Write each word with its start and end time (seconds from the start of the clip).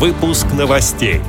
Выпуск 0.00 0.46
новостей. 0.52 1.20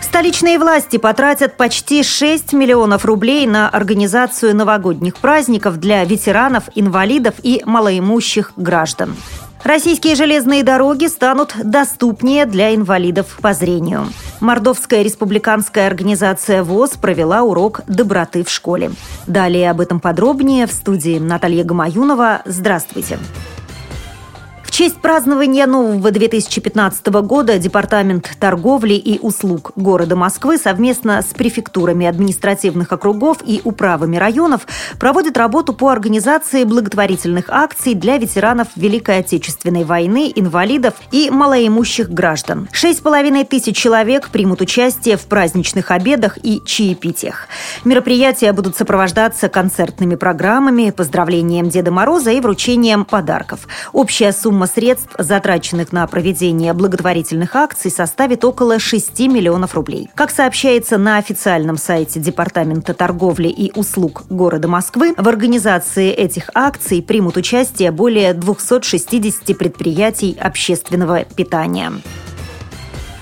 Столичные 0.00 0.58
власти 0.58 0.96
потратят 0.96 1.56
почти 1.56 2.02
6 2.02 2.52
миллионов 2.52 3.04
рублей 3.04 3.46
на 3.46 3.68
организацию 3.68 4.54
новогодних 4.56 5.14
праздников 5.14 5.78
для 5.78 6.04
ветеранов, 6.04 6.64
инвалидов 6.74 7.34
и 7.44 7.62
малоимущих 7.64 8.52
граждан. 8.56 9.14
Российские 9.62 10.16
железные 10.16 10.64
дороги 10.64 11.06
станут 11.06 11.54
доступнее 11.56 12.46
для 12.46 12.74
инвалидов 12.74 13.38
по 13.40 13.54
зрению. 13.54 14.08
Мордовская 14.40 15.02
республиканская 15.02 15.86
организация 15.86 16.64
ВОЗ 16.64 16.96
провела 17.00 17.42
урок 17.42 17.82
доброты 17.86 18.42
в 18.42 18.50
школе. 18.50 18.90
Далее 19.28 19.70
об 19.70 19.80
этом 19.80 20.00
подробнее 20.00 20.66
в 20.66 20.72
студии 20.72 21.20
Наталья 21.20 21.62
Гамаюнова. 21.62 22.42
Здравствуйте. 22.44 23.18
Здравствуйте 23.18 23.63
честь 24.74 24.96
празднования 24.96 25.68
нового 25.68 26.10
2015 26.10 27.06
года 27.06 27.58
Департамент 27.58 28.28
торговли 28.40 28.94
и 28.94 29.20
услуг 29.20 29.70
города 29.76 30.16
Москвы 30.16 30.58
совместно 30.58 31.22
с 31.22 31.26
префектурами 31.26 32.06
административных 32.06 32.90
округов 32.90 33.38
и 33.46 33.60
управами 33.62 34.16
районов 34.16 34.66
проводит 34.98 35.36
работу 35.36 35.74
по 35.74 35.90
организации 35.90 36.64
благотворительных 36.64 37.50
акций 37.50 37.94
для 37.94 38.18
ветеранов 38.18 38.66
Великой 38.74 39.18
Отечественной 39.18 39.84
войны, 39.84 40.32
инвалидов 40.34 40.94
и 41.12 41.30
малоимущих 41.30 42.10
граждан. 42.10 42.68
Шесть 42.72 42.98
с 42.98 43.02
половиной 43.02 43.44
тысяч 43.44 43.76
человек 43.76 44.30
примут 44.30 44.60
участие 44.60 45.16
в 45.16 45.26
праздничных 45.26 45.92
обедах 45.92 46.36
и 46.42 46.60
чаепитиях. 46.66 47.46
Мероприятия 47.84 48.52
будут 48.52 48.76
сопровождаться 48.76 49.48
концертными 49.48 50.16
программами, 50.16 50.90
поздравлением 50.90 51.68
Деда 51.68 51.92
Мороза 51.92 52.32
и 52.32 52.40
вручением 52.40 53.04
подарков. 53.04 53.68
Общая 53.92 54.32
сумма 54.32 54.63
Сумма 54.64 54.74
средств, 54.74 55.14
затраченных 55.18 55.92
на 55.92 56.06
проведение 56.06 56.72
благотворительных 56.72 57.54
акций, 57.54 57.90
составит 57.90 58.44
около 58.44 58.78
6 58.78 59.20
миллионов 59.20 59.74
рублей. 59.74 60.08
Как 60.14 60.30
сообщается 60.30 60.96
на 60.96 61.18
официальном 61.18 61.76
сайте 61.76 62.18
Департамента 62.18 62.94
торговли 62.94 63.48
и 63.48 63.70
услуг 63.78 64.22
города 64.30 64.66
Москвы, 64.66 65.14
в 65.18 65.28
организации 65.28 66.10
этих 66.10 66.48
акций 66.54 67.02
примут 67.02 67.36
участие 67.36 67.90
более 67.90 68.32
260 68.32 69.56
предприятий 69.58 70.34
общественного 70.40 71.24
питания. 71.24 71.92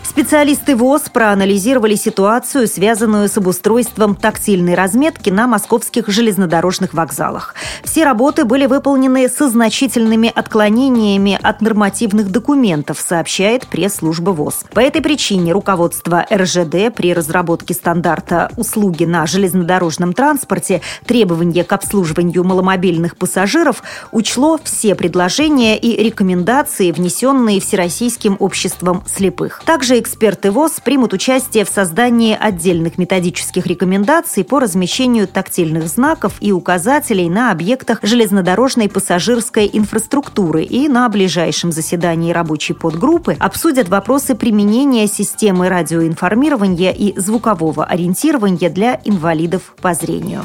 Специалисты 0.04 0.76
ВОЗ 0.76 1.02
проанализировали 1.12 1.94
ситуацию, 1.94 2.66
связанную 2.66 3.28
с 3.28 3.38
обустройством 3.38 4.14
тактильной 4.14 4.74
разметки 4.74 5.30
на 5.30 5.46
московских 5.46 6.08
железнодорожных 6.08 6.92
вокзалах. 6.92 7.54
Все 7.84 8.04
работы 8.04 8.44
были 8.44 8.66
выполнены 8.66 9.28
со 9.28 9.48
значительными 9.48 10.30
отклонениями 10.34 11.38
от 11.40 11.60
нормативных 11.62 12.30
документов, 12.30 13.00
сообщает 13.00 13.66
пресс-служба 13.68 14.30
ВОЗ. 14.30 14.64
По 14.74 14.80
этой 14.80 15.00
причине 15.00 15.52
руководство 15.52 16.26
РЖД 16.30 16.94
при 16.94 17.14
разработке 17.14 17.72
стандарта 17.72 18.50
услуги 18.56 19.04
на 19.04 19.26
железнодорожном 19.26 20.12
транспорте 20.12 20.82
требования 21.06 21.64
к 21.64 21.72
обслуживанию 21.72 22.44
маломобильных 22.44 23.16
пассажиров 23.16 23.82
учло 24.10 24.58
все 24.62 24.94
предложения 24.94 25.78
и 25.78 26.02
рекомендации, 26.02 26.90
внесенные 26.90 27.60
Всероссийским 27.60 28.36
обществом 28.40 29.04
слепых. 29.06 29.62
Также 29.64 29.91
эксперты 30.00 30.50
ВОЗ 30.50 30.80
примут 30.84 31.12
участие 31.12 31.64
в 31.64 31.68
создании 31.68 32.36
отдельных 32.38 32.98
методических 32.98 33.66
рекомендаций 33.66 34.44
по 34.44 34.60
размещению 34.60 35.28
тактильных 35.28 35.88
знаков 35.88 36.34
и 36.40 36.52
указателей 36.52 37.28
на 37.28 37.50
объектах 37.50 37.98
железнодорожной 38.02 38.88
пассажирской 38.88 39.68
инфраструктуры 39.72 40.62
и 40.62 40.88
на 40.88 41.08
ближайшем 41.08 41.72
заседании 41.72 42.32
рабочей 42.32 42.74
подгруппы 42.74 43.36
обсудят 43.38 43.88
вопросы 43.88 44.34
применения 44.34 45.06
системы 45.06 45.68
радиоинформирования 45.68 46.92
и 46.92 47.18
звукового 47.18 47.84
ориентирования 47.84 48.70
для 48.70 49.00
инвалидов 49.04 49.74
по 49.80 49.94
зрению. 49.94 50.42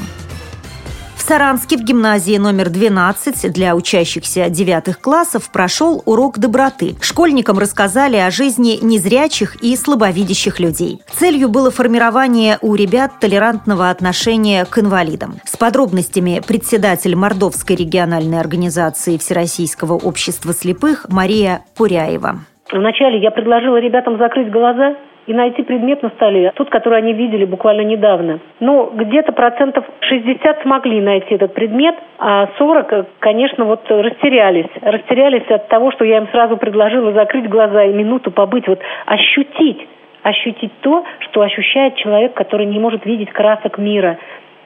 Саранске 1.27 1.75
в 1.75 1.83
гимназии 1.83 2.37
номер 2.37 2.69
12 2.69 3.51
для 3.51 3.75
учащихся 3.75 4.49
девятых 4.49 5.01
классов 5.01 5.51
прошел 5.51 6.01
урок 6.05 6.39
доброты. 6.39 6.95
Школьникам 7.01 7.59
рассказали 7.59 8.15
о 8.15 8.31
жизни 8.31 8.79
незрячих 8.81 9.61
и 9.61 9.75
слабовидящих 9.75 10.61
людей. 10.61 11.01
Целью 11.07 11.49
было 11.49 11.69
формирование 11.69 12.57
у 12.61 12.75
ребят 12.75 13.19
толерантного 13.19 13.89
отношения 13.89 14.63
к 14.63 14.79
инвалидам. 14.79 15.33
С 15.43 15.57
подробностями 15.57 16.41
председатель 16.47 17.17
Мордовской 17.17 17.75
региональной 17.75 18.39
организации 18.39 19.17
Всероссийского 19.17 19.95
общества 19.95 20.53
слепых 20.53 21.07
Мария 21.09 21.65
Пуряева. 21.75 22.39
Вначале 22.71 23.21
я 23.21 23.31
предложила 23.31 23.75
ребятам 23.81 24.17
закрыть 24.17 24.49
глаза 24.49 24.95
и 25.27 25.33
найти 25.33 25.61
предмет 25.61 26.01
на 26.01 26.09
столе, 26.09 26.51
тот, 26.55 26.69
который 26.69 26.99
они 26.99 27.13
видели 27.13 27.43
буквально 27.43 27.81
недавно. 27.81 28.39
Но 28.61 28.89
где-то 28.93 29.33
процентов 29.33 29.85
60 29.99 30.61
смогли 30.61 31.01
найти 31.01 31.35
этот 31.35 31.53
предмет, 31.53 31.95
а 32.17 32.47
40, 32.57 33.07
конечно, 33.19 33.65
вот 33.65 33.81
растерялись. 33.89 34.69
Растерялись 34.81 35.45
от 35.49 35.67
того, 35.67 35.91
что 35.91 36.05
я 36.05 36.17
им 36.17 36.27
сразу 36.29 36.55
предложила 36.55 37.11
закрыть 37.11 37.49
глаза 37.49 37.83
и 37.83 37.93
минуту 37.93 38.31
побыть, 38.31 38.67
вот 38.67 38.79
ощутить, 39.05 39.85
ощутить 40.23 40.71
то, 40.79 41.03
что 41.19 41.41
ощущает 41.41 41.95
человек, 41.95 42.33
который 42.33 42.65
не 42.65 42.79
может 42.79 43.05
видеть 43.05 43.29
красок 43.31 43.77
мира. 43.77 44.17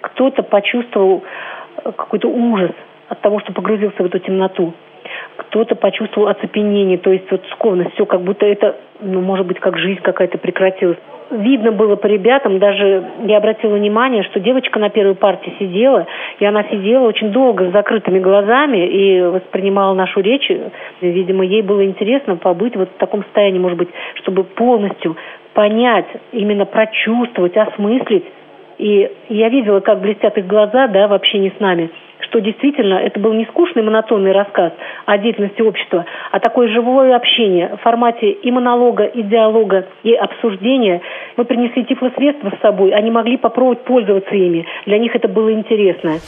Кто-то 0.01 0.43
почувствовал 0.43 1.23
какой-то 1.83 2.28
ужас 2.28 2.72
от 3.09 3.19
того, 3.22 3.39
что 3.39 3.51
погрузился 3.51 4.03
в 4.03 4.05
эту 4.05 4.19
темноту 4.19 4.73
кто-то 5.41 5.75
почувствовал 5.75 6.28
оцепенение, 6.28 6.97
то 6.97 7.12
есть 7.12 7.29
вот 7.31 7.41
скованность, 7.53 7.94
все 7.94 8.06
как 8.06 8.22
будто 8.22 8.46
это, 8.46 8.75
ну, 9.02 9.22
может 9.22 9.47
быть, 9.47 9.59
как 9.59 9.78
жизнь 9.78 10.02
какая-то 10.02 10.38
прекратилась. 10.38 10.97
Видно 11.31 11.72
было 11.72 11.96
по 11.96 12.07
ребятам, 12.07 12.59
даже 12.59 13.03
я 13.25 13.38
обратила 13.38 13.75
внимание, 13.75 14.24
что 14.24 14.40
девочка 14.40 14.79
на 14.79 14.90
первой 14.90 15.16
партии 15.16 15.53
сидела, 15.59 16.06
и 16.40 16.46
она 16.46 16.63
сидела 16.66 17.07
очень 17.07 17.31
долго 17.31 17.69
с 17.69 17.72
закрытыми 17.72 18.19
глазами 18.19 18.85
и 18.85 19.22
воспринимала 19.22 19.94
нашу 19.94 20.19
речь. 20.19 20.52
Видимо, 21.00 21.46
ей 21.46 21.62
было 21.62 21.85
интересно 21.85 22.35
побыть 22.35 22.75
вот 22.75 22.90
в 22.90 23.00
таком 23.00 23.23
состоянии, 23.23 23.59
может 23.59 23.78
быть, 23.78 23.90
чтобы 24.16 24.44
полностью 24.44 25.16
понять, 25.53 26.08
именно 26.34 26.66
прочувствовать, 26.66 27.56
осмыслить. 27.56 28.25
И 28.78 29.09
я 29.29 29.50
видела, 29.50 29.79
как 29.79 30.02
блестят 30.02 30.38
их 30.38 30.47
глаза, 30.47 30.88
да, 30.88 31.08
в 31.08 31.13
общении 31.13 31.53
с 31.56 31.59
нами– 31.59 31.90
что 32.31 32.39
действительно 32.39 32.95
это 32.95 33.19
был 33.19 33.33
не 33.33 33.45
скучный 33.45 33.83
монотонный 33.83 34.31
рассказ 34.31 34.71
о 35.05 35.17
деятельности 35.17 35.61
общества, 35.61 36.05
а 36.31 36.39
такое 36.39 36.69
живое 36.69 37.13
общение 37.15 37.75
в 37.75 37.81
формате 37.81 38.31
и 38.31 38.49
монолога, 38.51 39.03
и 39.03 39.21
диалога, 39.21 39.85
и 40.03 40.13
обсуждения. 40.13 41.01
Мы 41.35 41.43
принесли 41.43 41.83
тифлосредства 41.83 42.53
с 42.57 42.61
собой, 42.61 42.91
они 42.91 43.11
могли 43.11 43.37
попробовать 43.37 43.83
пользоваться 43.83 44.33
ими. 44.33 44.65
Для 44.85 44.97
них 44.97 45.13
это 45.13 45.27
было 45.27 45.51
интересно. 45.51 46.19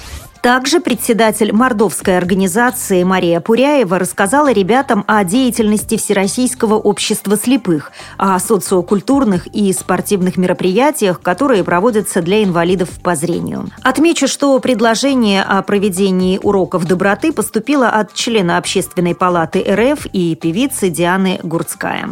Также 0.44 0.82
председатель 0.82 1.54
мордовской 1.54 2.18
организации 2.18 3.04
Мария 3.04 3.40
Пуряева 3.40 3.98
рассказала 3.98 4.52
ребятам 4.52 5.06
о 5.08 5.24
деятельности 5.24 5.96
Всероссийского 5.96 6.74
общества 6.74 7.38
слепых, 7.38 7.94
о 8.18 8.38
социокультурных 8.40 9.48
и 9.48 9.72
спортивных 9.72 10.36
мероприятиях, 10.36 11.22
которые 11.22 11.64
проводятся 11.64 12.22
для 12.22 12.44
инвалидов 12.44 12.90
по 13.02 13.16
зрению. 13.16 13.70
Отмечу, 13.84 14.28
что 14.28 14.60
предложение 14.60 15.44
о 15.44 15.62
проведении 15.62 16.38
уроков 16.44 16.86
доброты 16.88 17.32
поступило 17.32 17.88
от 17.88 18.14
члена 18.14 18.58
Общественной 18.58 19.16
палаты 19.16 19.64
РФ 19.66 20.08
и 20.12 20.36
певицы 20.36 20.90
Дианы 20.90 21.40
Гурцкая. 21.42 22.10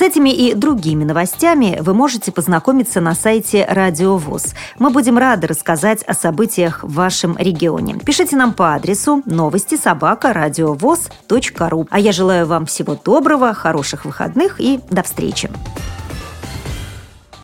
С 0.00 0.02
этими 0.02 0.30
и 0.30 0.54
другими 0.54 1.04
новостями 1.04 1.76
вы 1.82 1.92
можете 1.92 2.32
познакомиться 2.32 3.02
на 3.02 3.14
сайте 3.14 3.66
Радио 3.68 4.16
ВОЗ. 4.16 4.54
Мы 4.78 4.88
будем 4.88 5.18
рады 5.18 5.46
рассказать 5.46 6.02
о 6.04 6.14
событиях 6.14 6.82
в 6.82 6.94
вашем 6.94 7.36
регионе. 7.36 7.98
Пишите 7.98 8.34
нам 8.34 8.54
по 8.54 8.72
адресу 8.72 9.22
новости 9.26 9.76
собака 9.76 10.32
ру. 11.68 11.86
А 11.90 12.00
я 12.00 12.12
желаю 12.12 12.46
вам 12.46 12.64
всего 12.64 12.94
доброго, 12.94 13.52
хороших 13.52 14.06
выходных 14.06 14.58
и 14.58 14.80
до 14.88 15.02
встречи. 15.02 15.50